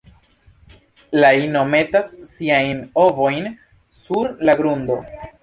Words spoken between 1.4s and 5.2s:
ino metas siajn ovojn sur la grundo.